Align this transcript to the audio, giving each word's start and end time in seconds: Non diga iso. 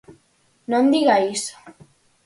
Non 0.71 0.85
diga 0.93 1.15
iso. 1.35 1.55